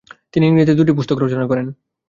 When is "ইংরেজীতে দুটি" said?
0.47-0.91